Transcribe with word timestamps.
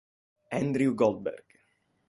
Andrew 0.51 0.95
Goldberg 0.97 1.45